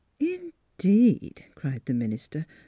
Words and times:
"Indeed!" 0.19 1.45
cried 1.53 1.83
the 1.85 1.93
minister. 1.93 2.47